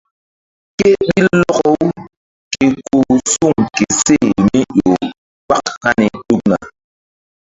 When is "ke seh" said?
3.75-4.25